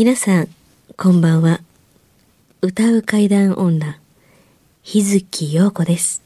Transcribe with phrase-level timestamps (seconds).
[0.00, 0.48] 皆さん、
[0.96, 1.60] こんばんは。
[2.62, 3.98] 歌う階段女、
[4.84, 6.22] 日月陽子です。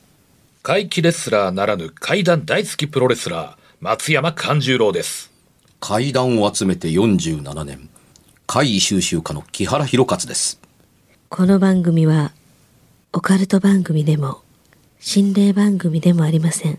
[0.62, 5.32] 怪奇レスラーならぬ怪談大好きプロレスラー、松山勘十郎です。
[5.80, 7.88] 階段を集めて47年
[8.46, 10.60] 怪異収集家の木原博勝です
[11.30, 12.32] この番組は、
[13.14, 14.42] オカルト番組でも、
[15.00, 16.78] 心霊番組でもありません。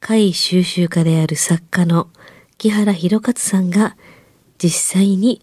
[0.00, 2.08] 怪異収集家である作家の
[2.56, 3.98] 木原博勝さんが、
[4.56, 5.42] 実際に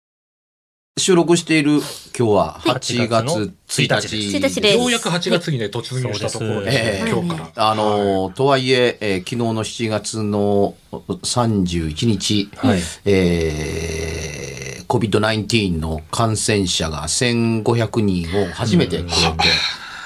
[1.01, 1.79] 収録している
[2.17, 4.77] 今日は8月1 1日日1日です。
[4.77, 7.71] ようやく8月にね、突入したところで、ええ今日から。
[7.71, 12.79] あのーとはいええー昨日の7月の31日、はい。
[13.05, 19.09] えー COVID-19 の感染者が1500人を初めて超えて、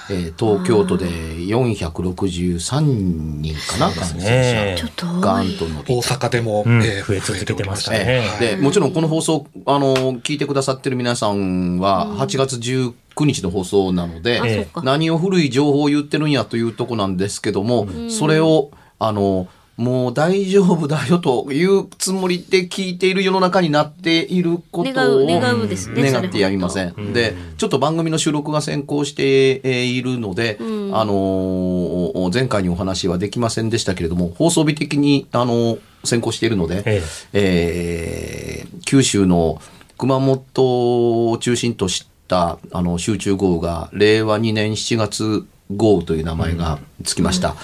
[0.09, 5.53] えー東京都で463人かな、感染ね者ちょっとガ多い。
[5.55, 6.15] ンと伸び大た。
[6.15, 6.83] 阪でも、うん。
[6.83, 8.21] えー増え続けてましたね。
[8.39, 12.93] おりまで、もちろんこの放送、あの、聞いてくださってる皆さんは、8月19
[13.25, 14.67] 日の放送なので。
[14.83, 19.47] 何を古い情報を言ってるんやというとこなんですけども、それを、あの、
[19.77, 26.09] もう大丈夫だよというつもりで聞いている世の中になっていることを願う、願うですね。
[26.11, 27.13] 願ってやりません。
[27.13, 37.03] で、ちょっと番組の収録が先行してえーいるので、あのー前回にお話はできませんでしたけれども、放送日的に、あのー先行しているので、え
[37.33, 39.59] えー九州の
[39.97, 47.55] 熊本を中心としたあの集中豪雨が令和2年7月豪雨という名前がつきました、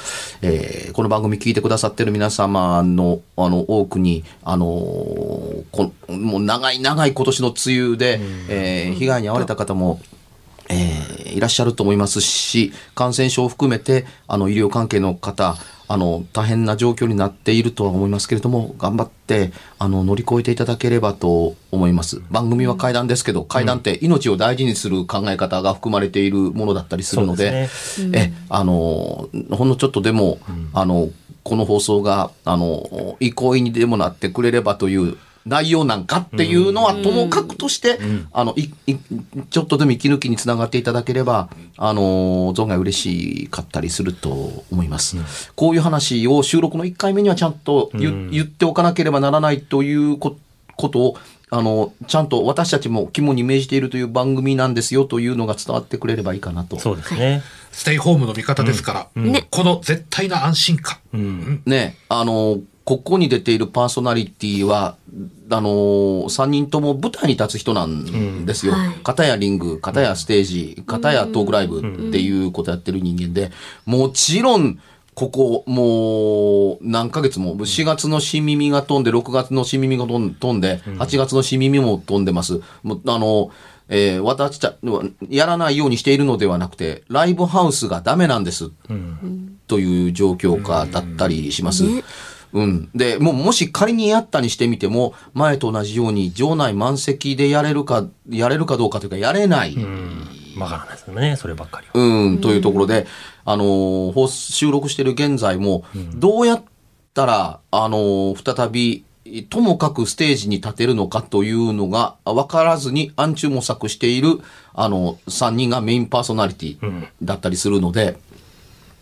[0.41, 8.19] えーこの番組聞いてくださってる皆様のあの多くにあのーこもう長い長い今年の梅雨で、
[8.49, 10.01] えー被害に遭われた方も
[10.69, 15.55] えーいらっしゃると思いますし、感染症を含めて、あの、医療関係の方、
[15.91, 22.21] あの、大変な状況になっているとは思いますけれども、頑張って、あの、乗り越えていただければと思います。
[22.31, 30.39] 番組は階談ですけど、階談って命を大事にする考え方が含まれているものだったりするので、そうえ、あの、ほんのちょっとでも、
[30.73, 31.09] あの、
[31.43, 37.99] この放送が、あの、憩いにでもなってくれればという内容なんかっていうのはともかくとして、
[38.31, 38.97] あの、い、い、
[39.49, 45.17] ちょっとでも息抜きにつながっていただければ、あの、存外嬉しかったりすると思います。
[45.55, 50.37] こういう話を収録の1回目にはちゃんと言,、言っておかなければならないというこ
[50.75, 51.17] ことを、
[51.49, 56.79] あの、ちゃんと私たちも肝に銘じているという番組なんですよというのが伝わってくれればいいかなと。
[56.79, 57.43] そうですね。
[57.71, 60.97] ステイホームの味方ですから、ねこの絶対な安心感。
[61.13, 61.61] うん。
[61.65, 64.95] ね、あの、ここに出ているパーソナリティは、
[65.49, 68.73] あの、3人とも舞台に立つ人なんですよ。
[68.73, 73.51] はい片やリング、片やステージ、片やトークライブっていうことやってる人間で、
[73.85, 74.79] もちろん、
[75.13, 80.19] ここ、もう、何ヶ月も、4月の新耳が飛んで、6月の新耳が飛
[80.53, 82.61] んで、8月の新耳も飛んでます。
[82.83, 83.51] もうあの、
[83.89, 84.75] えー私た
[85.29, 88.71] やらないようにしているのではなくて、ライブハウスがダメなんです。
[89.67, 91.83] という状況下だったりします。
[91.85, 92.03] うん。
[92.95, 99.75] で、もう、もし仮にやったにしてみても、前と同じように、場内満席でやれるか、やれるかどうかというか、やれない。
[100.57, 101.93] わからないですよね、そればっかりは。
[101.93, 103.07] うん、というところで、
[103.43, 105.83] あの収録している現在も、
[106.15, 106.63] どうやっ
[107.13, 109.03] たら、あのー再び、
[109.49, 114.39] ともかくステージに立てるのかというのが分からずに暗中模索している、
[114.73, 118.17] あの、3人がメインパーソナリティだったりするので、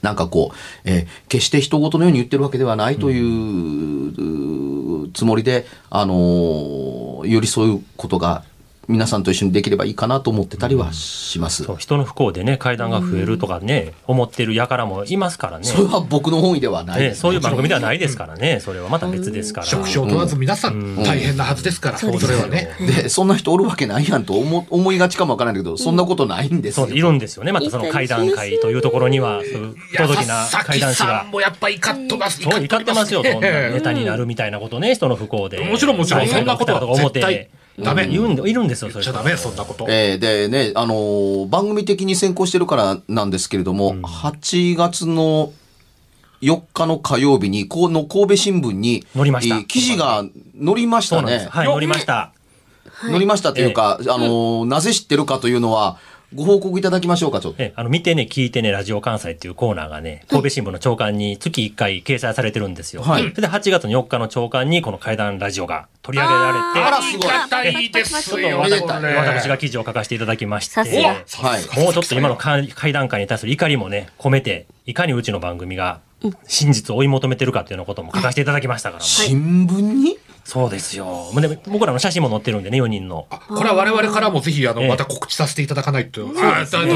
[0.01, 0.55] なんかこう、
[0.85, 8.43] えー決して人事のように言ってるわけではないという、うつもりで、あのー寄り添うことが
[8.89, 11.63] 皆さんと一緒にできればいいかなと思ってたりはします。
[11.63, 15.63] そう人の不幸でね階段が増えるとかね、思ってる輩もいますからね。
[15.63, 18.59] それは僕の本意ではないねです、そういう番組ではないですからね。
[18.59, 19.68] それはまた別ですから。
[19.68, 22.71] 職種を問わず皆さん大変なはずですから、それはね。
[22.80, 26.88] で、そんな人おるわけないやんと思思いがちかもわからないけど、そんなことないんですよ。
[26.88, 27.51] そういるんですよね。
[27.51, 31.21] またその階段階というところにはそういう不届きなさ階段師が。
[31.21, 32.42] さんもやっぱ怒っとます。
[32.42, 33.24] そう怒ってますよ。
[33.24, 35.59] そんなええネタになるみたいなことね人の不幸で。
[35.59, 36.27] もちろんもちろん。
[36.27, 37.50] そんなことは絶対
[37.83, 38.07] ダメ。
[38.07, 39.85] 言うんでいるんですよ言っちゃダメ、そんなこと。
[39.89, 45.51] えーでね、あのー番組的に先行してるからなんですけれども、8月の
[46.41, 49.55] 4日の火曜日に、この神戸新聞に、載りました。
[49.57, 50.23] えー記事が
[50.63, 51.21] 載りましたね。
[51.21, 51.49] そうなんです。
[51.49, 52.31] はい乗りました。
[53.01, 55.97] 載りましたというか、あのーなぜ知ってるかというのは、
[56.35, 57.63] ご報告いただきましょうか、ちょっと。
[57.63, 63.21] えあの見てね聞いてねラジオ関西っていうコーナーがね神戸新聞の朝刊に月1回掲載されてるんですよ、はい。
[63.31, 67.29] それで8月の4日の朝刊にこの怪談ラジオが取り上げられてあらすごい。
[67.29, 68.59] ありがたいですよ。
[68.59, 70.79] 私が記事を書かせていただきまして。
[71.79, 76.01] もうちょっと今の怪怪談会に対する怒りもね込めていかにうちの番組が
[76.47, 80.17] 真実を追い求めてるかっていうようなことも書かせていただきましたから、新聞に？
[80.44, 81.06] そうですよ。
[81.06, 83.27] もうで僕らの写真も載ってるんでね4人の。
[83.29, 84.88] あこれは我々からもぜひ、あの、ええ。
[84.89, 86.27] また告知させていただかないと。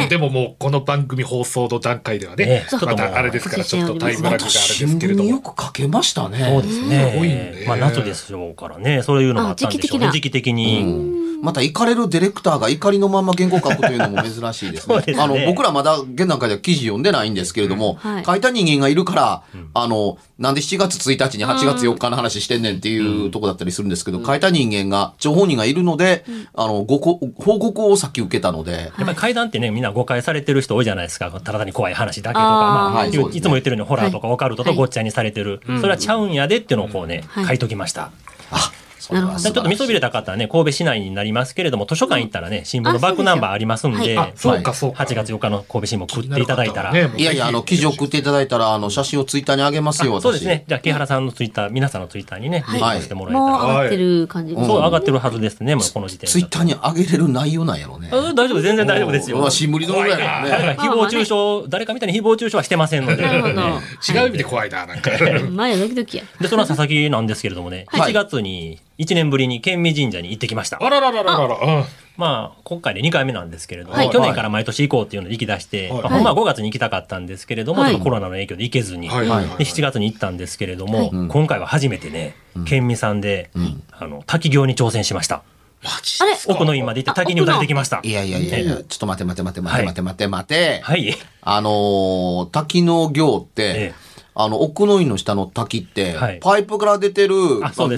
[0.10, 5.40] でももう、この番組放送の段階ではえねえ、ちょっともうまたあれですから、ちょっとタイムラグがあれです新聞によけれども。
[5.54, 6.50] く書けましたね。
[6.50, 7.66] そうですね。
[7.68, 10.08] まあ夏でしょうからねそういうのもあったんでしょうね。
[10.08, 10.86] あ時期的に、う
[11.20, 11.24] ん。
[11.44, 15.02] また怒れるディレクターが怒りのまま原稿書くというのも珍しいですね。
[15.04, 15.18] すね。
[15.20, 18.24] あの、僕らまだ現段階では記事読んでないんですけれども、はい。
[18.24, 26.24] 書いた人間がいるから、あの、なんで7月1日に8月4日の話してんねんっていうとこだったりするんですけど、書いた人間が、情報人がいるので、
[26.56, 31.30] あの、ごこ報告をさっき受けたので、やっぱり怪談ってね、みんな誤解されてる人多いじゃないですか。
[31.30, 33.18] ただ単に怖い話だけとか、まあ、はいね。
[33.34, 35.62] いつも言ってるようにホラーとかオカルトとごっちゃにされてる。
[35.82, 37.46] それはちゃうんやでっていうのをこうね、はい。
[37.48, 38.12] 書いときました。
[38.52, 38.72] あ、
[39.08, 45.04] ちょっと見そびれた方はね、神戸市内になりますけれども、図書館行ったらね、新聞のバックナンバーありますんで、ああ、そうか、そうか。
[45.04, 50.64] 8月4日の神戸新聞送っていただいたら、いやいや、あの、記事送っていただいたら、あの、写真をツイッターに上げますよ、そうですね。
[50.68, 53.58] じゃあ、木原さんのツイッター、皆さんのツイッターにね、はいリンクしてもらえたもうら。
[53.58, 56.32] 上がってる感じそう、上がってるはずですね、もうこの時点で。
[56.32, 58.10] ツイッターに上げれる内容なんやろうね。
[58.12, 59.50] あ大丈夫、全然大丈夫ですよ。
[59.50, 60.50] 新聞に載るやろね。
[60.50, 63.24] 誰か誹謗中傷、誰かみたいに誹謗中傷はしてませんので。
[63.24, 63.54] なるほど。
[63.54, 65.12] 違う意味で怖いな、なんか。
[65.52, 66.24] 前ドキドキや。
[66.40, 70.78] で、その佐々木なんですけれどもね、はい1月に1年ぶりに県民神社に行ってきました。
[70.82, 71.56] あらららららら。
[71.56, 71.86] うん。
[72.16, 74.10] まあ、今回で2回目なんですけれども、はい。
[74.12, 76.02] 去年から毎年行こうっていうので行き出して、はい。
[76.04, 77.92] まあ、ほんまは5月に行きたかったんですけれども、はい。
[77.92, 79.28] ちょっとコロナの影響で行けずに、はい。
[79.28, 79.46] はい。
[79.48, 79.58] はい。
[79.58, 81.10] で7月に行ったんですけれども、はい。
[81.10, 82.36] 今回は初めてね、
[82.66, 83.50] 県民さんで、
[83.92, 85.42] あの、滝行に挑戦しました。
[85.84, 88.00] マジあれ奥の院まで行って滝に打たれてきました。
[88.04, 90.28] いやいやいやいや、ちょっと待て待て待て待て待て待て。
[90.28, 90.80] 待て。
[90.82, 91.16] はい。
[91.42, 96.40] あのー滝の行って、ええあの、奥の院の下の滝って、はい。
[96.42, 97.36] パイプから出てる、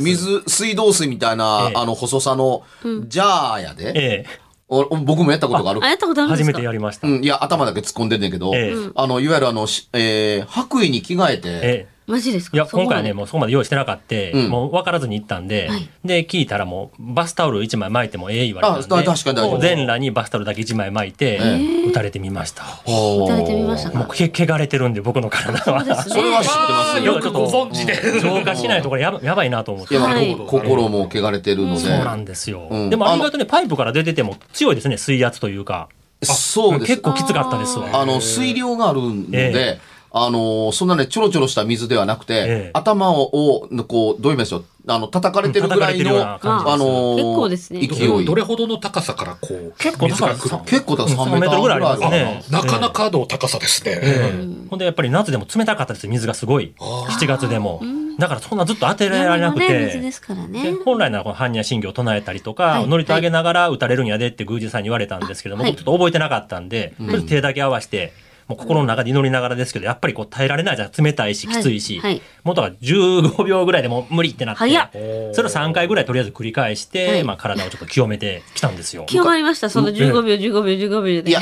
[0.02, 1.74] 水、水道水みたいな、ええ。
[1.76, 2.64] あの、細さの、
[3.08, 4.26] ジャーやで、え
[4.68, 5.80] お僕もやったことがある。
[5.84, 5.88] あ、。
[5.88, 6.54] やったことあえるんですか？
[6.54, 7.08] 初めてやりました。
[7.08, 8.90] うん、いや、頭だけ突っ込んでんねんけど、ええ。
[8.96, 12.58] あの、いわゆるあの、しえー白衣に着替えて、ええマジですか？
[12.58, 22.64] いや、今回ね、もうそこまで用意してなかった、うんもう分からずに行ったんで、はいで、聞いたらもう、バスタオル1枚巻いてもええ言われたんで、全裸にバスタオルだけ1枚巻いて、え打たれてみました。
[22.64, 23.98] ほー打たれてみましたか？
[23.98, 25.84] もうけ、汚れてるんで、僕の体は。
[25.84, 27.14] そうですねそれは知ってますよ。
[27.16, 28.20] よくご存知で。
[28.22, 29.98] 浄化しないとこれやばやばいなと思って。
[29.98, 31.80] はいこ心も汚れてるので。
[31.80, 32.68] そうなんですよ。
[32.70, 35.90] うんでもありがとね、パイプから出てても強いですね、水圧というか。
[36.22, 37.02] そうです結。
[37.02, 37.90] 構きつかったですわ。
[38.00, 39.80] あの、水量があるので、え
[40.18, 42.72] あの、そんなね、ちょろちょろした水ではなくて、ええ。
[42.74, 47.86] 頭を、をこう、どう言いましょう、あの、叩かれてるぐらいの、あの、結構ですね。
[47.86, 48.24] 勢い。
[48.24, 52.52] どれほどの高さからこう、結構高い水が来る結構だ、3 3メートルぐらいありますメートルぐらいありねます。
[52.54, 54.00] ねなかなかの高さですね。
[54.70, 56.74] ほんでやっぱり夏でも冷たかったです、水がすごい。
[56.80, 57.82] 7月でも。
[58.18, 60.00] だからそんなずっと当てられなくて。
[60.86, 62.88] 本来ならこの般若心経を唱えたりとか、はい。
[62.88, 66.94] 乗りと上げながら打たれるんやでって宮司さんに言われたんですけども、ちょっと覚えてなかったんで、
[67.28, 68.14] 手だけ合わせて、
[68.48, 70.92] もう心の中で祈りながらですけど、やっぱりこう耐えられないじゃん。
[71.04, 72.00] 冷たいし、きついし。
[72.00, 74.90] はいはいもうだから15秒ぐらいでもう無理ってなって、早っ
[75.34, 79.06] それを3回ぐらいとりあえず繰り返して、はいまあ体をちょっと清めてきたんですよ。
[79.08, 81.32] 清まりました、その15秒、15秒、15秒で。
[81.32, 81.42] いや、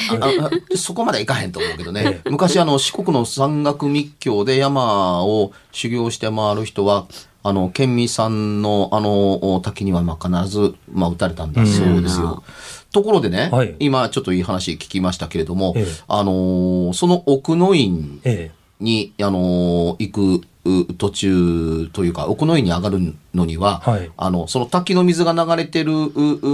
[0.78, 2.22] そこまではいかへんと思うけどね。
[2.24, 7.08] 昔、あの、四国の山岳密教で山を修行して回る人は、
[7.44, 11.66] あの、県民さんの、あの、滝には、まあ、必ず、まあ、撃たれたんだ。
[11.66, 12.42] そうですよ。
[12.94, 13.76] ところでね、はい。
[13.80, 15.86] 今、ちょっといい話聞きましたけれども、ええ。
[16.08, 24.10] あのーその奥の院えに、あのー行くう途中というか、奥の院に上がるのには、はい。
[24.16, 25.92] あの、その滝の水が流れてる、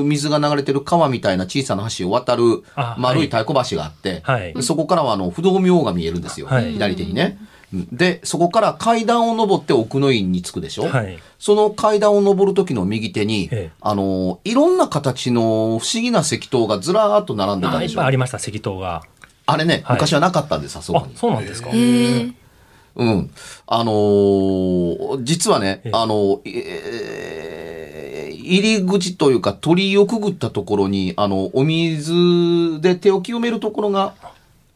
[0.05, 3.19] 水が流れてる川みたいな小さな橋を渡るあ丸い。
[3.19, 4.53] はい太鼓橋があって、はい。
[4.53, 6.73] でそこからはあの不動明王が見えるんですよ、はい。
[6.73, 7.37] 左手にね。
[7.71, 11.19] で、そこから階段を登って奥の院に着くでしょ、はい。
[11.37, 15.41] その階段を登る時の右手に、ええあの、いろんな形の
[15.79, 17.97] 不思議な石塔がずらーっと並んでたでしょ？
[17.97, 19.03] ぱいありました、石塔が。
[19.45, 21.15] あれね、はい昔はなかったんです、あそこあに、。
[21.15, 21.69] そうなんですか。
[21.69, 22.35] うん。
[23.67, 34.15] あのー実はねええ、あの、えー入り口というか鳥居をくぐったところに、あの、お水で手を清めるところが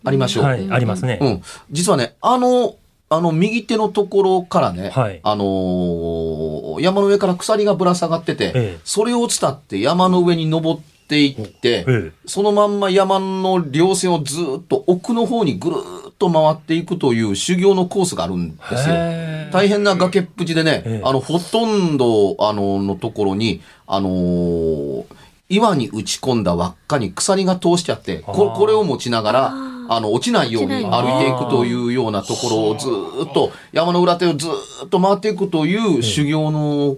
[0.05, 0.43] ありましょう。
[0.43, 1.17] はい、ありますね。
[1.19, 1.41] うん。
[1.71, 2.75] 実はね、あの、
[3.13, 5.19] あの、右手のところからね、はい。
[5.23, 8.79] あのー山の上から鎖がぶら下がってて、ええ。
[8.83, 12.11] それを伝って山の上に登っていって、ええ。
[12.25, 18.95] そのまんま山の稜線をずっと奥の方にぐるーっと回っていくという修行のコースがあるんですよ。
[19.51, 21.07] 大変な崖っぷちでね、ええ。
[21.07, 25.05] あの、ほとんど、あの、のところに、あのー
[25.49, 29.53] 岩に打ち込んだ輪っかに鎖が通してあって、ここれを持ちながら、
[29.89, 36.97] あの、落ちないように歩ないいていくというようなところをずーっと、山の裏手をずーっと回っていくという修行の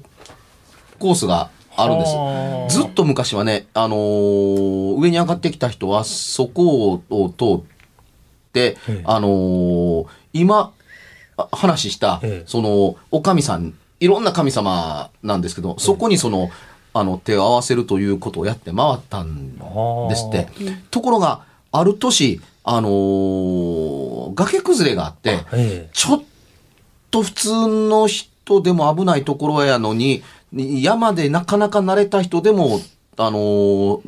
[0.99, 2.15] コースがあるんです。
[2.15, 7.65] はあずっと昔はね、あのー上に上がってきた人はそこを通っ
[8.53, 9.01] て、ええ。
[9.05, 10.71] あのー今
[11.37, 12.47] あ話した、ええ。
[12.47, 16.49] そのお神さんいろんな神様なんですけど、そこにその
[16.93, 19.57] あの手を合わせるということをやって回ったん
[20.09, 20.47] ですって。
[20.91, 26.23] ところがある年、あのー崖崩れがあって、えちょっ
[27.11, 32.81] と普通の人でも危ないところやのに、山でなかなか慣れた人でも、
[33.17, 33.99] あのー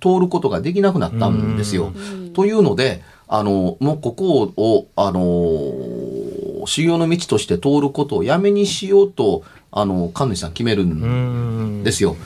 [0.00, 1.92] 通ることができなくなったんですよ。
[2.32, 9.42] というので、あのもうここを、あのー修行の道として通ることをやめにしようと、
[9.72, 12.16] あの神主さん決めるんですよ。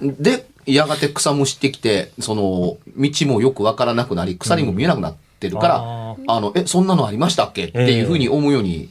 [0.00, 7.64] で、やがて草むしてきて、その、道もよくわからなくなり、鎖も見えなくなってるから、ああの、え、そんなのありましたっけ？
[7.66, 8.88] っていうふうに思うように、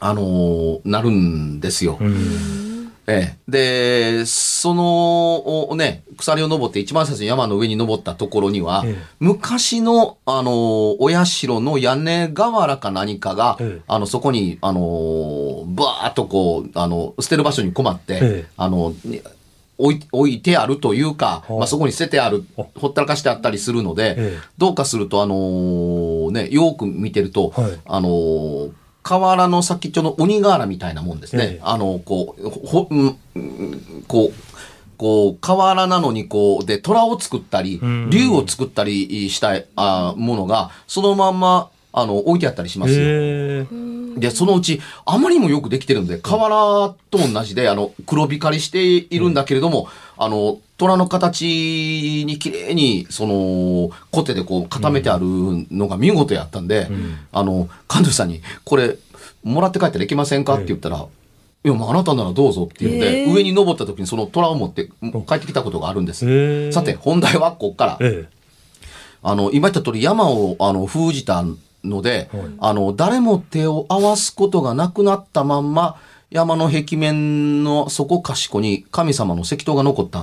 [0.00, 1.96] あのーなるんですよ。
[2.00, 2.92] うん。
[3.06, 4.18] ええ。
[4.18, 9.02] で、その、おね、鎖を登って一番最初に山の上に登ったところには、ええ。
[9.18, 13.82] 昔の、あのーお社の屋根瓦か何かが、ええ。
[13.88, 18.46] あの、そこに、あのーバーっとこう、あの、捨てる場所に困って、ええ。
[18.56, 19.20] あの、に
[19.82, 24.38] 置い置いてあるというか、はあまあ、そこに捨ててある、あほったらかしてあったりするので、ええ。
[24.56, 27.80] どうかすると、あのーね、よく見てると、はい。
[27.84, 28.70] あのー
[29.04, 31.44] 河原の先っちょの鬼瓦みたいなもんですね。
[31.44, 31.60] ええ。
[31.64, 34.32] あの、こう、ほ、うんうんこう、
[34.96, 42.98] こう、河原なのにこう、で、虎を作ったりうん、竜を作ったりしたあものが、そのまんま、あの、置いてあったりしますよ。
[43.00, 55.24] ええで、そのうち、あまりにもよくできてるんで、瓦と同じで、あの、黒光りしているんだけれども、あの、虎の形に綺麗に、その、コテでこう固めてある
[55.70, 57.18] のが見事やったんで、ん。
[57.32, 58.98] あの、神主さんに、これ、
[59.44, 60.54] もらって帰ったらいけませんか？
[60.54, 61.06] って言ったら、
[61.64, 63.32] いや、もうあなたならどうぞって言うんで、へー。
[63.32, 64.88] 上に登った時にその虎を持って
[65.26, 66.24] 帰ってきたことがあるんです。
[66.28, 67.98] ええさて、本題はここから。
[68.00, 68.28] え。
[69.24, 71.44] あの、今言った通り山をあの封じた
[71.84, 75.96] ので、あの、誰も手を合わすことがなくなったまんま、
[76.30, 80.22] 山の壁面の底かしこに神様の石塔が残った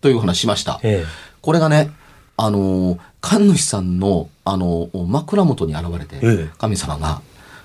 [0.00, 0.80] という話しました。
[0.82, 1.04] え
[1.40, 1.90] これがね、
[2.36, 7.20] あの、神主さんの、あの、枕元に現れてええ、神様が、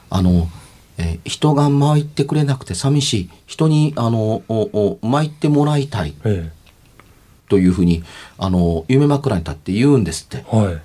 [0.09, 0.47] あの、
[0.99, 3.29] えー人が参ってくれなくて寂しい。
[3.45, 6.13] 人に、あの、おお参ってもらいたい。
[6.25, 6.57] ええ
[7.49, 8.03] というふうに、
[8.37, 10.45] あの、夢枕に立って言うんですって。
[10.51, 10.81] えはい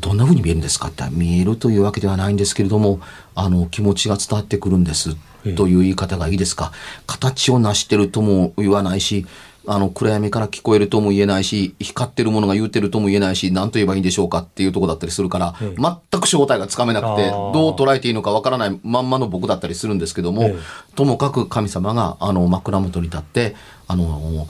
[0.00, 3.00] どんな風に見えるんですかって見えるというわけではないんですけれども
[3.34, 5.52] あの気持ちが伝わってくるんですええ。
[5.54, 6.72] という言い方がいいですか？
[7.06, 9.26] 形を成してるとも言わないし
[9.66, 15.74] あの暗闇から聞こえるとも言えないし光ってるものが言うてるとも言えないし何と言えばいいんでしょうかっていうところだったりするから、ええ。
[15.76, 20.94] 全く正体がつかめなくてどう捉えていいのかわからないまんまの僕だったりするんですけども、ええ。
[20.94, 24.46] ともかく神様があの枕元に立ってあの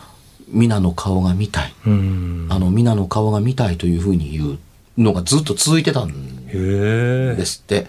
[0.48, 1.74] 皆の顔が見たい。
[1.84, 2.46] うん。
[2.48, 4.58] あの皆の顔が見たいというふうに言う
[4.98, 7.86] のがずっと続いてたんですって。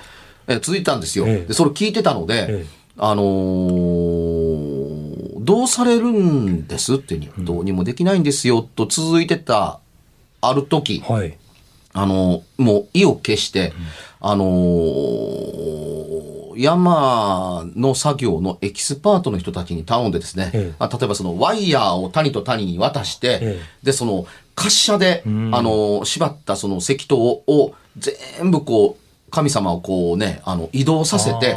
[0.48, 1.26] え続いてたんですよ。
[1.28, 1.46] ええ。
[1.48, 2.66] でそれ聞いてたので、ええ。
[2.98, 4.90] あのー
[5.42, 9.80] どうされるんですってに、どうにもできないんですよと続いてた
[10.42, 11.36] ある時、はい。
[11.92, 13.74] あのもう意を決して、
[14.20, 15.60] あのー
[16.60, 20.76] 山の作業のエキスパートの人たちに頼んでですね、ええ。
[20.78, 23.86] あ例えばそのワイヤーを谷と谷に渡して、ええ。
[23.86, 24.28] で、その
[24.60, 25.56] 滑車で、ん。
[25.56, 31.56] あのー縛ったその石塔を全部こう、神様をこうね、あの、移動させて、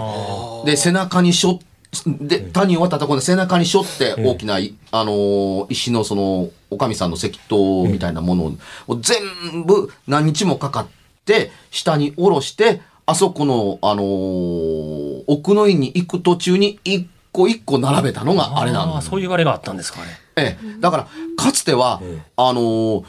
[0.65, 1.59] で、背中にしょ、
[2.07, 8.45] で、谷を渡ったところで背中にしょって大きな、いあのー石のその、お神さんの石塔みたいなもの
[8.89, 10.87] を全部何日もかかっ
[11.25, 19.07] て、下に下ろして、あそこの、あのー奥の院に行く途中に一個一個並べたのがあれなんです。
[19.07, 20.07] あーそういうあれがあったんですかね。
[20.37, 21.07] ええ、だから、
[21.37, 22.23] かつては、ええ。
[22.37, 23.05] あの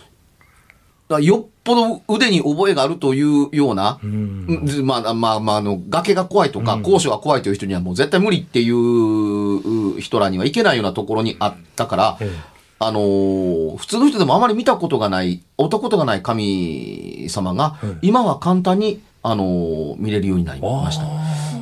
[1.22, 4.46] よっぽど腕に覚えがあるというような、うん。
[4.48, 12.32] うんまあ、まあ、まあ、あの、崖が怖いとか、高所が怖いという人にはもう絶対無理っていう人らにはいけないようなところにあったから、え
[12.80, 17.98] あのー普通の人でもあまり見たことがない、会ったことがない神様が、ええ。
[18.02, 21.06] 今は簡単に、あのー見れるようになりえました。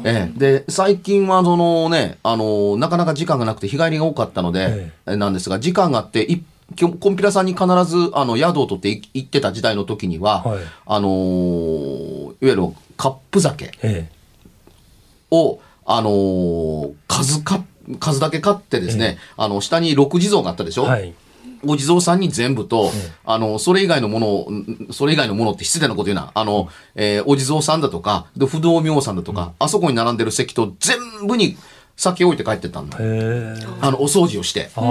[0.04, 6.44] あええ、で最近はそのね、あのなかなか時間がなくて日帰りが多かったので、えなんですが時間があってい
[6.76, 10.60] きょコンピラさんに必ずあの宿を取ってい行ってた時代の時には、はい。
[10.86, 12.64] あのーいわゆる
[12.98, 14.10] カップ酒ーえ。
[15.32, 17.64] を、あのー数か
[18.00, 21.14] 数だけ買ってですね、あの下に六地蔵があったでしょ、えはい。
[21.66, 26.32] お地蔵さんに全部と、えあの、それ以外のものを、んそれ以外のものって失礼なこと言うな。
[26.34, 31.58] あの、えーお地蔵さんだとか、で不動明王さんだとか、あそこに並んでる石と全部に
[31.98, 32.98] 酒置いて帰ってったんだ。
[32.98, 33.54] へえ。
[33.82, 34.72] あの、お掃除をして。
[34.76, 34.84] うん、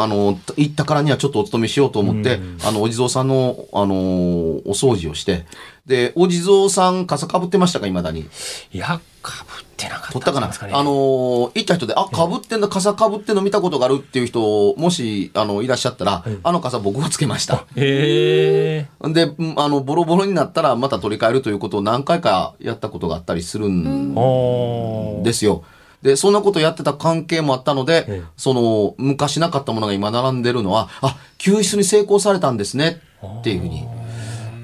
[0.00, 5.44] あの、行ったからにはちょっとお勤めしようと思って、うんあの、お地蔵さんの、あのーお掃除をして、
[5.86, 8.26] で、お地蔵さん傘かぶってましたか、未だに？
[8.72, 10.72] いや、かぶってなかった取ったかなんですかね。
[10.74, 17.66] あのー行った人で、あ、かぶってんだ、傘かぶってんの見たことがあるっていう人、もし、あの、いらっしゃったら、あの傘僕がつけました。
[17.76, 19.08] へえ。
[19.12, 25.22] で、うんあの、ボロボロになったらまた取り替えるということを何回かやったことがあったりするん。
[25.22, 25.62] ですよ。
[26.02, 33.00] で、そんなことやってた関係もあったので、ええその、昔なかったものが今並んでるのは、あ、救出に成功されたんですね、
[33.40, 33.86] っていうふうに。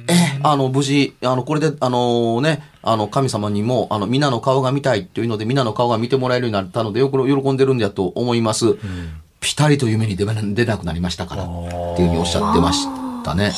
[0.09, 8.77] ええ、あの、無事、あの、これで、あのね、あの、神様にも、あの、皆の顔が見たいっていうので、皆の顔が見てもらえるようになったので、よく喜んでるんだと思います。
[9.41, 11.47] ピタリと夢に出な出なくなりましたから、っ
[11.97, 12.87] ていうふうにおっしゃってまし
[13.25, 13.53] たね。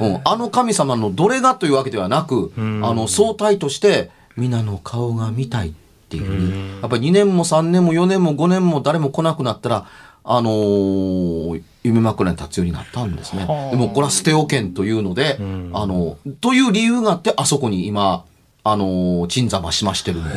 [0.00, 5.72] うん、あの神様のどれがというわけではなく、んあの相対として皆の顔が見たいっ
[6.08, 9.86] ていうふうに、やっぱり2年も3年も4年も5年も誰も来なくなったら、
[10.24, 13.70] あのー夢枕に立つようになったんですねはあ。
[13.70, 18.24] でもこれは捨ておけんというので、んあの、という理由があって、あそこに今、
[18.66, 20.30] あのー鎮座ましましてるんで。
[20.30, 20.32] へ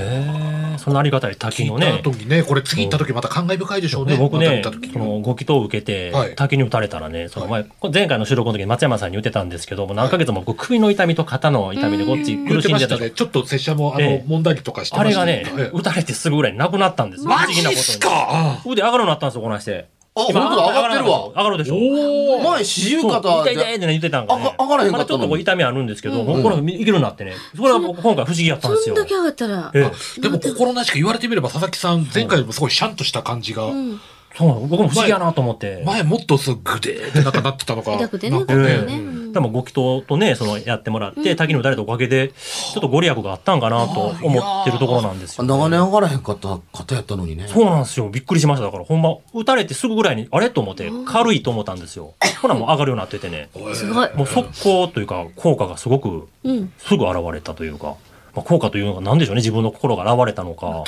[0.75, 0.77] え。
[0.77, 2.11] そのありがたい滝聞いのねた。
[2.11, 4.17] 時ね、これ次行った時また感慨深いでしょうね。
[4.17, 4.61] で僕ね
[4.93, 12.79] のご祈祷を受けてはい、滝に打たれたらね、その前、前回の収録の時に松山さんに言ってたんですけども、何ヶ月も僕首の痛みと肩の痛みでこっち言苦したね。
[12.79, 17.29] しんでたでしょちょっと拙者も、あの、ええ揉んだりとかしてましたあれがねええ、打たれてすぐぐらいになくなったんですよ。
[17.29, 19.87] マジっすかあ腕上がるようになったんですよ、こないして。
[20.17, 21.75] あ本当だ上がってるわ上がるでしょ。
[21.75, 24.55] おー前、四十肩痛い痛いって言ってたんがね。
[24.57, 27.35] あ上がらへんかまだちょっとこう痛みあるんですけど、もうこれいけるなってね。
[27.55, 29.03] それは今回不思議やったんですよそん。
[29.03, 29.71] だけ上がったら。
[29.73, 34.01] ええでも心なしく言われてみれば佐々木さん前回もすごいシャンとした感じが、うん。
[34.37, 35.83] そう僕も不思議やなと思って。
[35.85, 38.99] 前もっとすぐグデーってなんかなってたのが 痛くてね、なんかここね、ね。
[38.99, 47.47] うんでもご祈祷とね、そのやってもらって、滝に打たれたおかげで、ちょっとご利益があったんかなと思ってるところなんですよ、長年上がらへんかった方やったのにね。
[47.47, 48.09] そうなんですよ。
[48.09, 48.65] びっくりしました。
[48.65, 52.13] だから、ほんま、打たれてすぐぐらいに、あれと思って、軽いと思ったんですよ。
[52.41, 53.49] ほら、もう上がるようになっててね。
[53.73, 54.09] すごい。
[54.15, 56.71] もう速攻というか、効果がすごく、うん。
[56.79, 57.95] すぐ現れたというか、
[58.37, 59.39] まあ、効果というのが何でしょうね。
[59.39, 60.83] 自分の心が現れたのか。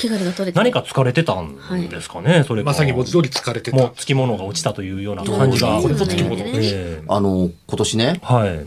[0.54, 1.56] 何か疲れてたん
[1.88, 2.44] ですかね。
[2.46, 5.80] それかまさに文字通り疲れてたもう、つきものが落ちたというような感じが。
[5.82, 8.66] これぞつきものねええあの、今年ね、はい。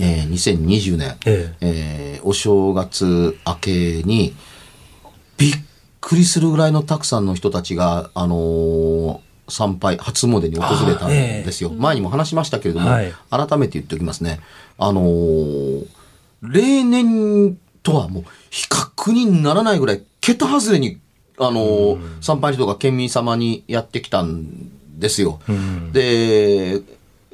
[0.00, 4.32] えー2020年、ええーお正月明けに、
[5.36, 5.52] びっ
[6.00, 11.70] くりするぐらいのたくさんの人たちが、あのー参拝、初詣に訪れたんですよ。
[11.70, 14.38] 前にも話しましたけれども、はい改めて言っておきますね。
[14.78, 15.86] あのー
[16.42, 20.98] 例年とはもう比較にならないぐらい、桁外れに、
[21.38, 25.38] あのー参拝人が県民様にやってきたんですよ。
[25.52, 26.80] んで、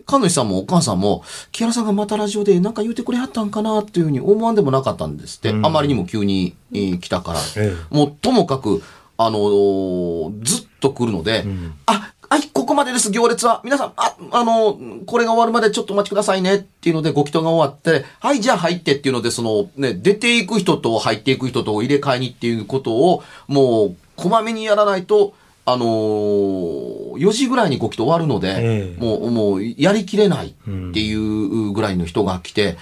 [0.07, 5.51] 神主さんもお母さんも、木原さんがまたラジオで何か言うてくれはったんかなっていうふうに思わんでもなかったんですって。
[5.51, 7.41] うんあまりにも急に、えー来たから。
[7.57, 8.83] えもうともかく、
[9.17, 13.61] あのーずっと来るので、んあ、はい、ここまでです、行列は。
[13.65, 16.55] 皆さん、あ、あのーこれが終わるまでちょっとお待ちくださいね。
[16.55, 29.01] っていうので、ご祈祷が終わって、はい、じゃあ入ってっていうので、その、ね、出ていく人と入っていく人と入れ替えにっていうことを、もう、こまめにやらないと、あのー4時ぐらいにご祈祷終わるので、ええ。
[29.01, 30.53] もう、もう、やりきれないっ
[30.93, 32.77] ていうぐらいの人が来て、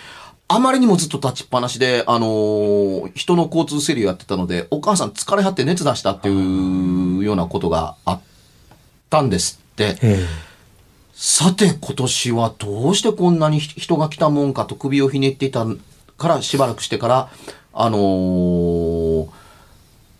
[0.46, 8.20] あまりにもずっと立ちっぱなしで、あのー人の交通整理をやってたので、お母さん疲れ果って熱出したっていうようなことがあっ
[9.10, 9.98] たんですって。
[10.02, 10.26] え
[11.20, 15.66] さて、今年はどうしてこんなに人が来たもんかと首をひねっていた
[16.16, 17.28] から、しばらくしてから、
[17.72, 19.28] あのー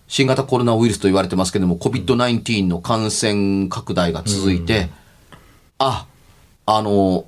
[0.09, 4.89] 新型コロナウイルスと言われてますけども、COVID-19 の感染拡大が続いて、
[5.79, 6.07] あ、
[6.65, 7.27] あの、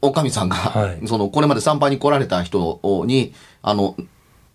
[0.00, 1.08] おかみさんが、はい。
[1.08, 3.96] その、これまで参拝に来られた人に、あの、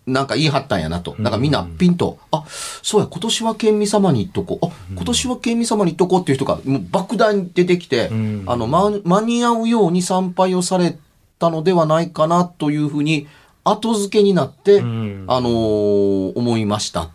[0.06, 1.14] なんか言い張ったんやなと。
[1.18, 2.44] なんかみんなピンと、あ、
[2.82, 4.66] そうや、今年は県民様に言っとこう。
[4.66, 10.98] あ、今年は県民様に言っとこうっていう人が、もう莫大に出てきて、んあの、ま、間に合うように参拝をされ
[11.38, 13.28] たのではないかなというふうに、
[13.62, 17.02] 後付けになって、んあのー思いました。
[17.02, 17.10] っ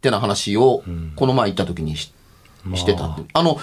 [0.00, 0.82] てな話を、
[1.16, 2.12] この前行った時にし,、
[2.74, 3.24] してたって。
[3.32, 3.58] あの、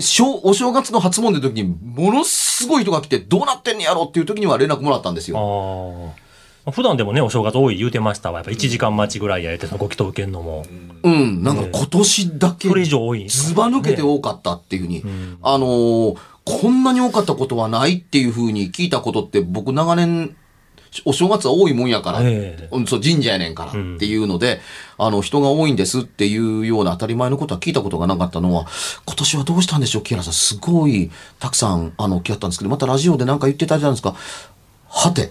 [0.00, 6.14] 正お正月の初詣の時に、ものすごい人が来て、どうなってんねやろっていう時には連絡もらったんですよ。
[6.70, 8.38] 普段でもね、お正月多い言うてましたわ。
[8.38, 10.64] やっぱ1時間待ちぐらいやれて、そのご祈祷受けるのも。
[11.02, 13.28] うん、なんか今年だけ、それ以上多い。
[13.28, 15.02] ずば抜けて多かったっていうふうに、
[15.42, 16.16] あのー
[16.48, 20.34] こんなに多かったことはないっていうふうに聞いたことって、僕長年、
[21.04, 24.60] お正月は多いもんやから、ええうんそう神社やねんからっていうので、
[24.96, 28.66] あの、人が多いんですっていうような当たり前のことは聞いたことがなかったのは、
[29.04, 30.32] 今年はどうしたんでしょう、木原さん。
[30.32, 34.14] すごい、たくさん、あの、来はったんですけど、またラジオで何か言ってたじゃないですか。
[34.88, 35.30] はて、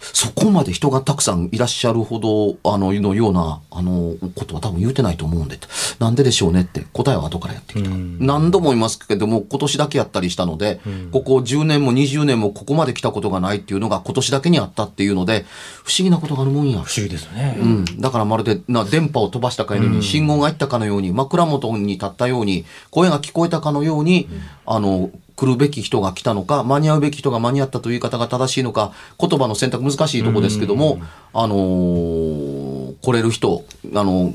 [0.00, 5.58] そこまで人がたくさんいらっしゃるほど、あの、のような、あの、ことは多分言うてないと思うんで、
[5.98, 7.90] なんででしょうねって、答えは後からやってきた。
[7.90, 10.80] 何度も言いますけども、今年だけやったりしたので、
[11.12, 15.44] ここ10年も20年もここまで来たことがないっていうのが今年だけにあったっていうので、
[15.84, 16.80] 不思議なことがあるもんや。
[16.80, 17.56] 不思議ですね。
[17.60, 24.28] うん、だからまるでな電波を飛ばしたかのように、信号が入ったかのように枕元に立ったように声が聞こえたかのように、
[24.66, 31.00] あの来るべき人が来たのか間に合うべき人が間に合ったという言い方が正しいのか言葉の選択難しいところですけども、
[31.32, 32.70] あのー
[33.02, 33.64] 来れる人
[33.94, 34.34] あの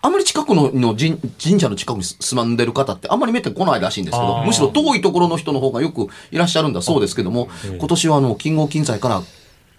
[0.00, 9.22] あまり近くのの神神社の近くに住まんでる方ってあんまりめったに来ないらしいんですけどむしろ遠いところの人の方がよくいらっしゃるんだそうですけども今年はあの金剛金財から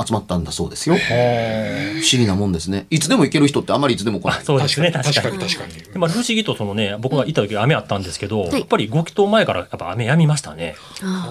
[0.05, 0.95] 集まったんだそうですよ。
[0.95, 0.99] 不
[1.97, 2.87] 思議なもんですね。
[2.89, 4.43] いつでも行ける人ってあんまりいつでも来ない。
[4.43, 5.37] そうですね、確確かに。
[5.37, 5.83] かに確かに。
[5.93, 10.75] でまあ、不思議とそのね、僕が行った時雨あったんですけど、いやっぱりご祈祷前からやっぱ雨止みましたね。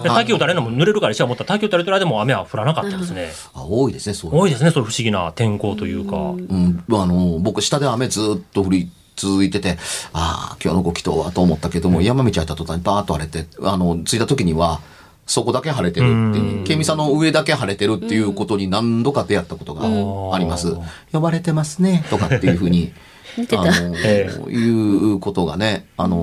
[0.03, 3.31] で滝を垂れるのも濡れるから一緒は思ったら滝を垂れてる間も雨は降らなかったですね。
[3.53, 4.35] あ多いですね、そう。
[4.35, 6.17] 多いですね、そういう不思議な天候というか。
[6.17, 9.77] うん、あの、僕、下で雨ずっと降り続いてて、
[10.13, 14.79] ああ、今日のご祈祷はと思ったけども、山道入った途端にバーッと晴れて、あの、着いた時には、
[15.29, 19.83] そこだけ晴れてるっていう、ケミさんの上だけ晴れてるっていうことに何度か出会ったことが
[20.35, 20.75] あります。
[21.13, 22.93] 呼ばれてますね、とかっていうふうに、
[23.55, 26.17] あの、えいうことがね、あの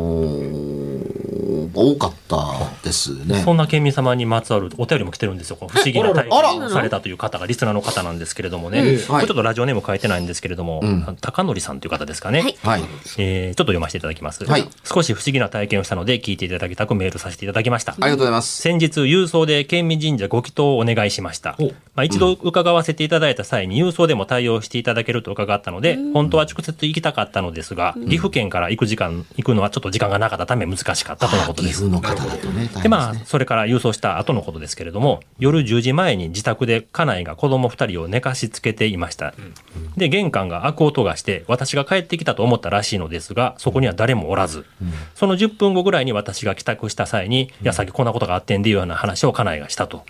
[1.74, 2.46] 多かった
[2.84, 3.42] ですね。
[3.42, 5.56] そんな県民様にまつわるお便りも来てるんですよ。
[5.60, 8.98] 不思議な体験をされたという方がリスナーの方なんですけれどもね。
[8.98, 12.42] ちょっとラジオネーム書いてないんですけれども、ん高則さんという方ですかね。
[12.42, 12.82] はいはい。
[13.18, 17.92] えーちょっと読ませていただきます、はい少し不思議な体験をしたので聞いていただきたくメールさせていただきました。
[17.92, 18.60] ありがとうございます。
[18.62, 21.72] 先日郵送で県民神社ご祈祷をお願いしましたお。
[21.94, 31.82] まあ、一度伺わせていただいた際に郵送でも対応していただけると伺ったので、本当は直接行きたかったのですが、岐阜県から行く時間、行くのはちょっと時間がなかったため難しかったとのことです。
[31.82, 39.34] 岐阜の方だとね、で、ですまあね。、それから郵送した後のことですけれども、夜10時前に自宅で家内が子供2人を寝かしつけていました。
[39.96, 44.66] で、玄関が開く音がして、私が帰ってきたと思ったらしいのですが、そこには誰もおらず、
[45.14, 50.04] その10分後ぐらいに私が帰宅した際に、いや、さっきこんなことがあってんでいうような話を家内がしたと。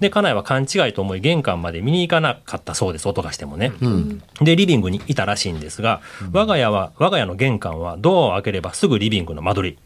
[0.00, 3.72] で、家内は勘違いと思い、玄関まで見に行かなかったそうです、音がしてもね。
[3.80, 4.22] うん。
[4.40, 6.00] で、リビングにいたらしいんですが、
[6.32, 9.78] 我が家は、我が家の玄関はドアを開ければすぐリビングの間取り。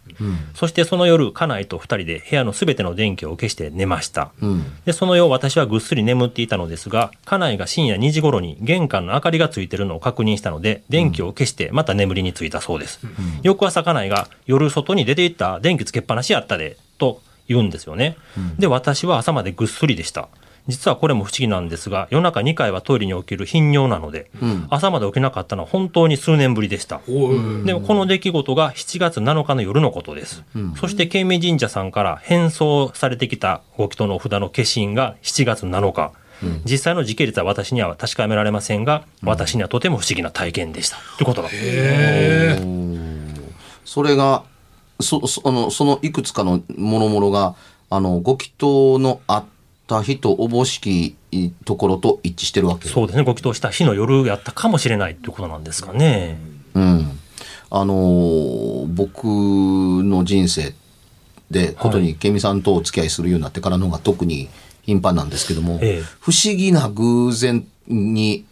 [0.55, 4.31] そしてその夜、家内と二人で部屋のすべての電気を消して寝ました。
[4.41, 4.65] うん。
[4.85, 13.01] で、その夜私はぐっすり眠っていたのですが、家内が深夜2時頃に玄関の明かりがついてるのを確認したので、電気を消してまた眠りについたそうです。
[13.43, 18.17] 翌朝家内が夜外に出て行った電気つけっぱなしやったで、と言うんですよね。
[18.59, 20.29] で、私は朝までぐっすりでした。
[20.69, 27.01] 実はこれも不思議なんですが、夜中2回はトイレに起きる頻尿なので、ん朝まで起きなかったのは本当に数年ぶりでした。
[27.07, 30.43] でこの出来事が7月7日の夜のことです。
[30.77, 36.13] そして、県民神社さんから返送されてきたご祈祷のお札の消印が7月7日。
[36.65, 40.97] 実際の時系列は私には確かめられませんが、私にはとても不思議な体験でした。
[41.17, 41.49] ということだ。
[43.85, 44.43] それが、
[45.01, 47.55] そ、そあの、そのいくつかのものものが、
[47.89, 49.45] あの、ご祈祷のあっ
[49.87, 51.17] た日とおぼしき
[51.65, 52.89] ところと一致してるわけ。
[52.89, 53.25] そうですね。
[53.25, 56.39] ご祈祷した日の夜やったかもしれないということなんですかね。
[56.75, 57.19] うん。
[57.71, 60.73] あのー僕の人生
[61.51, 64.49] で、ことにケミさんとお付き合いするようになってからの方が特に
[64.83, 68.45] 頻繁なんですけども、ええ不思議な偶然に、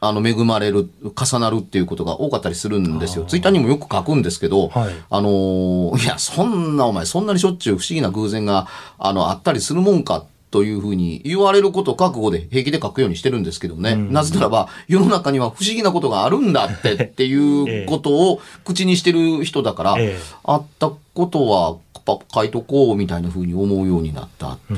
[0.00, 3.24] あの、恵まれる、重なるっていうことが多かったりするんですよ。
[3.24, 8.66] ツイッターにもよく書くんですけど、はいあのーいや、そんなお前、そんなにしょっちゅう不思議な偶然が、
[8.98, 13.96] あの、あったりするもんかというふうに言われることを覚悟で平気で書くようにしてるんですけどね。
[13.96, 24.74] なぜならば、世の中には不思議なことがあるんだって っていうことを口にしてる人だから、ええあったことはパ書いとこうみたいなふうに思うようになったって。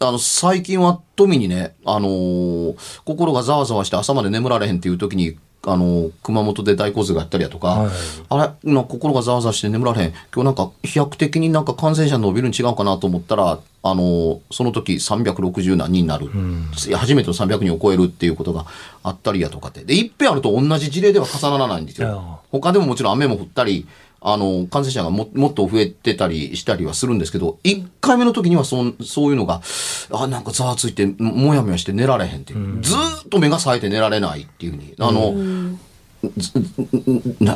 [0.00, 2.74] あの、最近は富にね、あのー
[3.06, 7.90] 心がざわざわして朝まで眠られへんっていう時に、あのー熊本で大洪水があったりやとか、はい
[8.28, 10.08] あれな心がざわざわして眠られへん。
[10.34, 16.28] 今日なんか飛躍的になんか感染者伸びるん違うかなと思ったら、あのーその時360何人になる。
[16.94, 18.66] 初めての300人を超えるっていうことが
[19.02, 19.84] あったりやとかって。
[19.84, 22.40] で、いっぺんあると同じ事例では重ならないんですよ。
[22.52, 23.86] 他でももちろん雨も降ったり、
[24.28, 29.62] あの、感染者がももっと増えてたりしたりはするんですけど、1回目の時にはそんそういうのが、
[30.10, 32.82] あ、なんかざわついて、もやもやして寝られへんっていう。
[32.82, 34.94] ずーっと目が冴えて寝られないっていうふうに。
[34.98, 35.32] あの、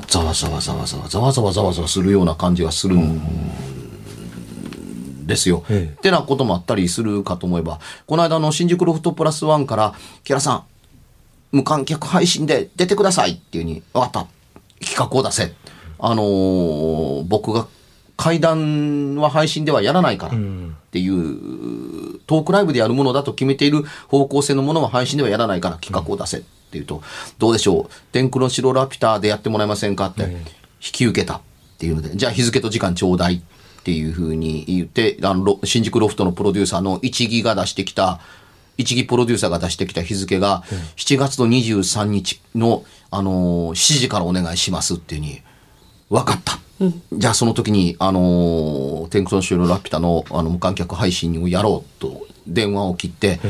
[0.06, 3.20] ざわざわざわざわざわざわざわざわするような感じがするん
[5.26, 5.64] ですよ。
[5.70, 10.62] ええってなこともあったりするかと思えば、この間の新宿ロフトプラスワンから、キャラさん、
[11.50, 14.28] 無観客配信で出てくださいっていうふうに、わかった。
[14.80, 15.52] 企画を出せ。
[16.02, 17.66] あのー僕が
[18.16, 20.36] 会談は配信ではやらないからっ
[20.90, 27.02] ていう、トークライブでやるものだと決めている方向性のものは配信ではやらないから企画を出せっていうと、
[27.38, 27.90] どうでしょう？
[28.12, 30.22] 天空の城ラピュタでやってもらえませんかって、
[30.82, 31.40] 引き受けたっ
[31.78, 38.20] ていうので、じゃあ日付と時間ちょうだいっていうふうに言って、あの、新宿ロフトのプロデューサーの一木が出してきた、
[38.76, 40.62] 一木プロデューサーが出してきた日付が、
[40.96, 45.42] 7月の23日の、あのー7時からお願いしますっていうふうに、
[46.10, 46.58] 分かった。
[47.12, 53.40] じゃあその時に、あのー天空の城ラピュタのあの無観客配信をやろうと電話を切って、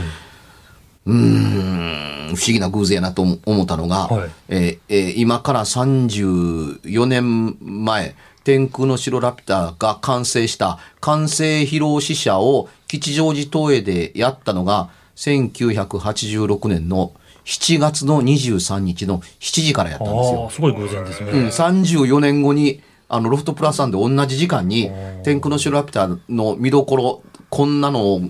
[1.06, 4.30] うーん、不思議な偶然やなと思ったのが、はい。
[4.48, 17.12] えーえー今から34年前、天空の城ラピュタが完成した完成披露試写を吉祥寺東映でやったのが1986年の
[17.44, 20.50] 7月の23日の7時からやったんですよ。
[20.50, 21.30] すごい偶然ですね。
[21.30, 24.90] うん、34年後に、あの、ロフトプラスさんで同じ時間に、
[25.24, 28.22] 天空の城ラピュタの見どころ、こんなのを、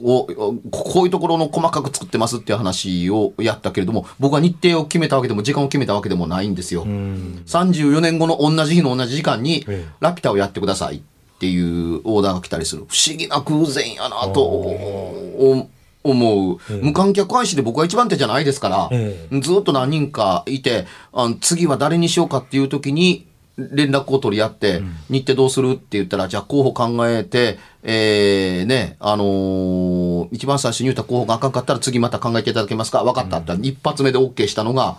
[0.00, 0.26] を
[0.70, 6.82] こういうところの細かく作ってますっていう話をやったけれども、僕は日程を決めたわけでも、時間を決めたわけでもないんですよ。
[6.82, 7.42] うん。
[7.46, 11.02] 34年後の同じ日の同じ時間にええ、ラピュタをやってください
[11.36, 12.84] っていうオーダーが来たりする。
[12.88, 15.68] 不思議な偶然やなとお
[16.10, 16.58] 思う。
[16.82, 33.02] 無観客配信で僕は一番手じゃないですから、えずっと何人かいて、あの次は誰にしようかっていう時に、連絡を取り合って、日程どうするって言ったら、じゃあ候補考えて、えー、ね、あのー一番最初に言った候補があかんかったら次また考えていただけますか？
[33.04, 34.98] 分かったって、一発目で OK したのが、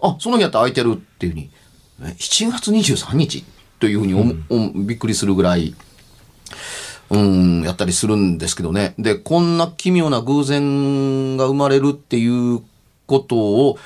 [0.00, 1.50] あ、その日やったら空いてるっていうふうに、
[2.00, 3.44] え7月23日？
[3.80, 5.74] というふうにおもおびっくりするぐらい、
[7.10, 8.94] うん、やったりするんですけどね。
[8.98, 12.62] で、こんな奇妙な偶然が生まれるっていう
[13.06, 13.78] ことを、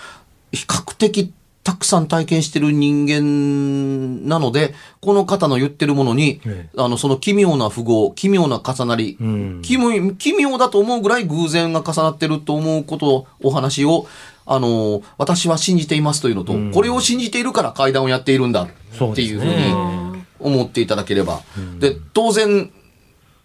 [0.52, 1.32] 比較的
[1.62, 9.62] たくさん体験してる人間なので、この方の言ってるものに、えあの、その奇妙な符号、奇妙な重なり、ん。
[9.62, 14.08] 奇妙だと思うぐらい偶然が重なってると思うこと、お話を、
[14.44, 20.02] あの、私は信じていますというのと、これを信じているから会談をやっているんだっていうふうに、ね。
[20.40, 21.40] 思っていただければ。
[21.78, 22.70] で、当然、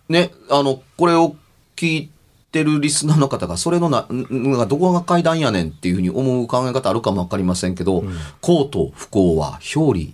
[0.10, 1.36] ね、あの、これを
[1.76, 2.10] 聞い
[2.52, 4.08] てるリスナーの方が、それのな、
[4.66, 8.04] どこが階段やねんっていうふうに思う考え方あるかもわかりませんけど、
[8.42, 10.12] 幸と不幸は表裏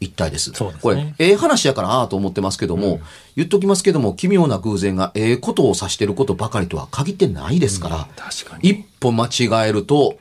[0.00, 0.50] 一体です。
[0.50, 3.00] ですねこれ、ええ話やからああと思ってますけども、
[3.34, 8.68] 言っときますけども、奇妙な偶然がええことを指してることばかりとは限ってないですから、確かに。
[8.68, 10.18] 一歩間違えると、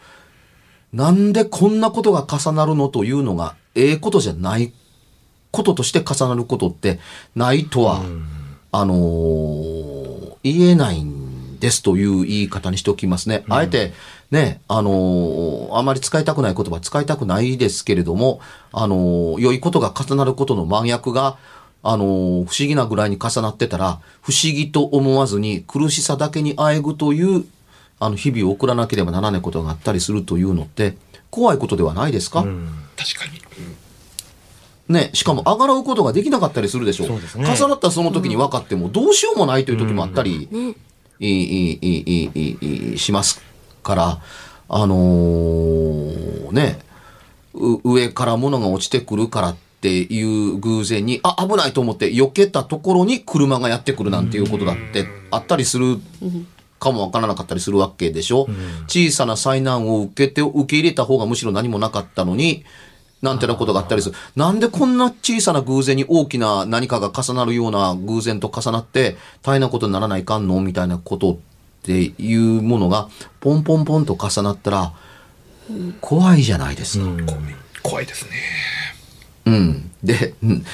[0.93, 4.71] なんでこんなことが重なるのというのが、ええことじゃない
[5.51, 6.99] こととして重なることって
[7.35, 8.01] ないとは、
[8.77, 13.43] あのー言えないんですという言い方にしておきますね。
[13.49, 13.93] あえて、
[14.29, 21.37] ね、あのーあまり使いたくない言葉使いたくないですけれども、あのー良いことが重なることの真逆が、
[21.83, 27.45] あのー不思議なぐらいに重なってたら、不思議と思わずに苦しさだけにあえぐという、
[27.99, 30.97] あの、日々を送らなければならないことがあったりするというのって、
[31.31, 32.43] 怖いことではないですか、
[32.97, 33.41] 確かに。
[34.87, 37.07] ね、しかも上がらうことができなかったりするでしょう。
[37.07, 40.47] うね、重なったその時に分かってもどうしようもないという時もあったり、
[41.19, 43.41] いいいいします
[43.81, 44.21] から、
[44.69, 46.79] あのー、ね、
[47.83, 55.99] 上から物が落ちてくるからっていう偶然に、あ、危ないと思って避けたところに車がやってくるなんていうことだってあったりする。
[56.77, 58.47] かもわからなかったりするわけでしょ、
[58.87, 62.65] 小さな災難を受けて受け入れた方がむしろ何もなかったのに
[63.25, 64.15] なんてなことがあったりする。
[64.35, 71.37] なんでこんな小さな偶然に大きな何かが重なるような偶然と重なって大変なことにならないかんのみたいなことっ
[71.83, 73.09] ていうものが
[73.41, 74.93] ポンポンポンと重なったら
[75.99, 77.05] 怖いじゃないですか。
[77.83, 78.31] 怖いですね。
[79.45, 79.91] うん。
[80.03, 80.65] で、うん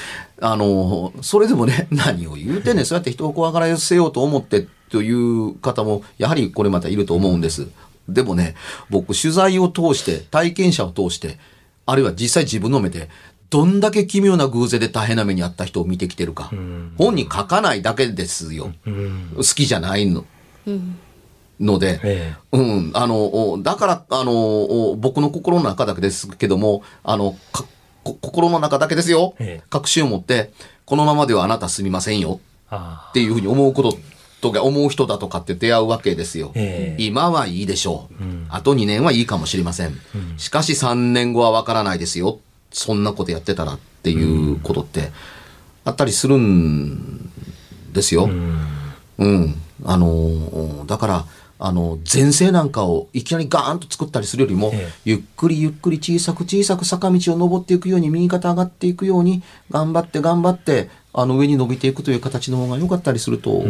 [0.44, 7.68] あの、それでもね、何を言うてんねん、そうやって人を怖がらせようと思って、という方も、やはりこれまたいると思うんです。
[8.08, 8.56] でもね、
[8.90, 11.38] 僕、取材を通して、体験者を通して、
[11.86, 13.08] あるいは実際自分の目で、
[13.50, 16.50] どんだけ奇妙な偶然で大変な目にあった人を見てきてるか。
[16.96, 18.72] 本に書かないだけですよ。
[19.36, 20.24] 好きじゃないの。
[21.60, 27.36] ので、えうん、あの、おだから、あの、お僕の心の中だけですけども、あの、
[28.02, 29.64] 心の中だけですよええ。
[29.70, 30.52] 確信を持って、
[30.86, 32.40] このままではあなたすみませんよ。
[32.68, 33.98] あっていうふうに思うこと
[34.42, 36.50] とか、思う人だとかって出会うわけですよ。
[36.54, 38.24] ええ今はいいでしょう。
[38.48, 39.96] あと2年はいいかもしれません。
[40.36, 42.40] しかし3年後はわからないですよ。
[42.72, 45.12] そんなことやってたらっていうことって、
[45.84, 47.30] あったりするん
[47.92, 48.28] ですよ。
[49.18, 49.54] うん。
[49.84, 51.26] あの、だから、
[51.60, 63.62] あの、前世なんかをいきなりガーンと作ったりするよりも、ええゆっくりゆっくり小さく小さく坂道を登っていくように、右肩上がっていくように、頑張って頑張って、あの上に伸びていくという形の方が良かったりすると、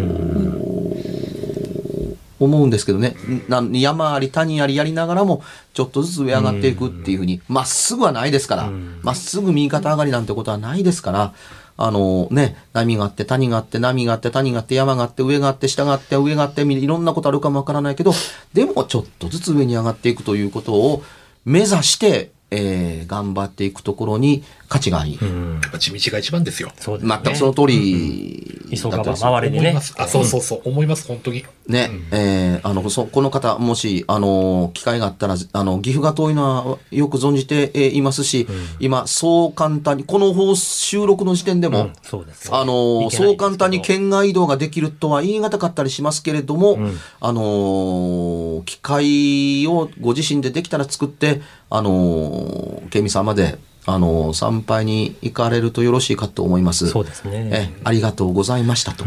[2.45, 3.17] 思うんですけどね。
[3.49, 5.43] な山あり谷ありやりながらも、
[5.75, 8.71] ちょっとずつ上上がっていくっていうふうに、まっすぐはないですから、
[9.03, 11.35] まっすぐ右肩上がりなんてことはないですから、
[11.77, 18.13] あのね、波があって、谷があって、波があって、谷があって、山があって、上があって、下があって、上があって、いろんなことあるかもわからないけど、
[18.53, 21.03] でもちょっとずつ上に上がっていくということを
[21.45, 25.25] 目指して、えー頑張っていくところに価値があり、あ。
[25.25, 25.61] うん。
[25.63, 26.71] やっぱ地道が一番ですよ。
[26.79, 27.21] そうですね。
[27.25, 29.81] 全くその通り急がば回れでね思いま。
[29.81, 29.95] す。
[29.99, 30.63] あ、そうそうそう。
[30.65, 31.45] 思います、本当に。
[31.67, 38.47] ね、えーあの、そ、この方、もし、あの、機会があったら、あの、岐阜が遠いのはよく存じてえーいますし、
[38.81, 46.79] 今、そう簡単に、この放収録の時点でも、うんそうですよあの、そう簡単に県外移動ができるとは言い難かったりしますけれども、
[47.21, 52.42] あの、機会をご自身でできたら作って、あの、
[52.91, 56.87] 県民さんまで、あの、参拝に行かれるとよろしいかと思います。
[56.89, 57.49] そうですね。
[57.53, 59.05] えありがとうございましたと。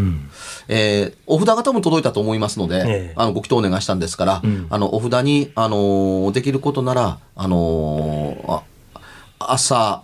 [0.68, 3.14] えーお札が多分届いたと思いますので、ええ。
[3.16, 8.64] あの、ご祈祷お願いしたんですから、あの、お札に、あのーできることなら、あのーあ
[9.54, 10.04] 朝、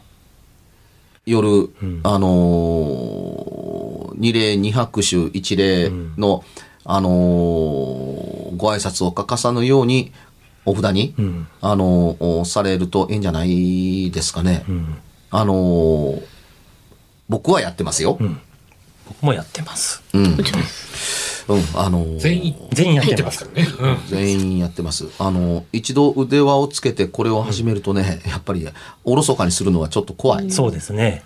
[1.26, 1.70] 夜、
[2.04, 6.44] あのー二礼二拍手一礼の、
[6.86, 10.12] あのーご挨拶を欠かさぬように、
[10.65, 14.63] お札に、んあのーされるといいんじゃないですかね。
[15.32, 16.21] あのー
[17.30, 18.17] 僕はやってますよ。
[19.08, 20.04] 僕もやってます。
[20.13, 20.24] うん。
[20.24, 20.36] うん、
[21.76, 23.67] あのー全員、全員やって入ますからね。
[23.80, 23.97] うん。
[24.08, 25.08] 全員やってます。
[25.17, 28.67] あの、一度腕輪をつけてこれを始めるとね、やっぱり、
[29.04, 30.52] おろそかにするのはちょっと怖い。
[30.52, 31.24] そうですね。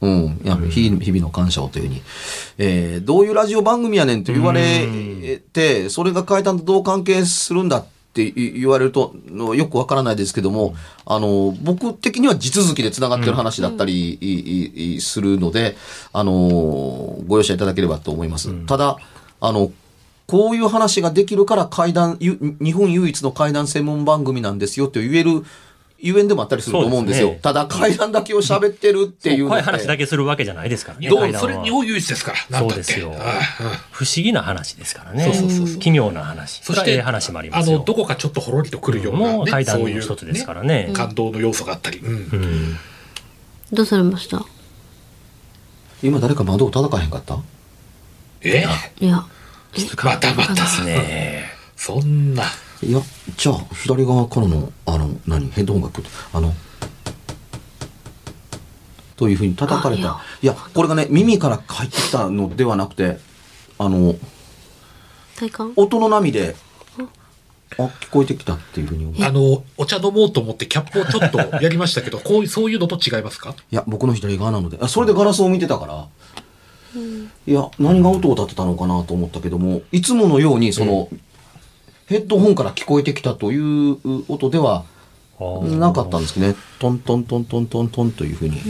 [0.00, 0.40] うん。
[0.44, 2.02] やっぱ日日々の感謝をというふうに。
[2.58, 15.76] えーどういうラジオ番組やねんと言われて、それが階段とどう関係するんだって言われると、のよくわからないですけども、あの、僕的には地続きで繋がってる話だったり、するので、
[16.12, 16.32] あの、
[17.26, 18.52] ご容赦いただければと思います。
[18.66, 18.98] ただ、
[19.40, 19.72] あの、
[20.26, 25.44] こういう話ができるから階段、ゆ日本唯一の階段専門番組なんですよって言える、
[26.06, 27.28] ゆえんでもあったりすると思うんですよ。
[27.28, 31.08] すねただ階段だけを喋ってるっていうの怖い話だけするわけじゃないですからね。
[31.08, 32.58] どうそれ日本唯一ですから。
[32.58, 33.14] そうですよ。
[33.90, 35.24] 不思議な話ですからね。
[35.24, 36.60] そうそうそうそう奇妙な話。
[36.62, 37.78] そして、ええ話もありますよ。
[37.78, 42.00] の、どこかちょっとほろりとくるような、ね、階段のそういう一つですからね感動の要素があったり。
[42.00, 42.76] うんうん。
[43.72, 44.44] どうされました？
[46.02, 47.38] 今誰か窓を叩かへんかった？
[48.42, 48.66] え
[49.00, 49.24] いや
[50.04, 50.54] またまた。
[50.54, 51.44] ですね。
[51.76, 52.44] そんな。
[52.84, 53.00] いや、
[53.36, 56.04] じゃあ、左側からの、あの、何、ヘッドホンが来る。
[56.32, 56.54] あの、
[59.16, 60.08] というふうに叩かれあいや。
[60.10, 60.20] た。
[60.42, 63.18] いや、これがね、耳から入ってきたのではなくて、
[63.78, 64.14] あの、
[65.36, 65.72] 体感？
[65.76, 66.56] 音の波で、
[67.76, 69.16] あ、聞こえてきたっていうふうに思う。
[69.20, 73.54] いあの、お茶飲もうと思ってキャップをちょっとやりましたけど、 こういう、そういうのと違いますか？
[73.70, 76.06] や、僕の左側なので、あそれでガラスを見てたから、
[77.46, 81.08] いや、何が音を立てたのかなと思ったけども、いつものように、その、
[82.06, 84.84] ヘッドホンから聞こえてきたという音では、
[85.40, 86.54] なかったんですね。
[86.78, 88.60] トントントントントントンというふうに。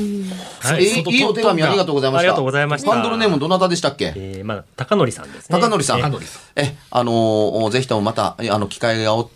[0.60, 2.22] はいえいいお手紙ありがとうございました。
[2.22, 4.14] ありがとうございましたハンドルネームどなたでしたっけ？
[4.16, 5.60] えー、まあ、高則さんですね。
[5.60, 5.98] 高則さん。
[5.98, 9.30] え高則さんえ、あのーぜひともまた、えあの、機会がお、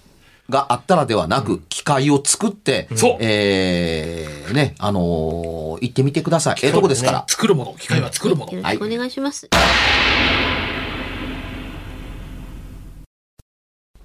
[0.49, 6.57] があったらではなく、機会を作って、そうえー、ね、あのー行ってみてください。
[6.63, 7.25] ええとこですから。
[7.29, 8.53] 作るもの、機械は作るもの。
[8.55, 9.49] よろしくお願いします、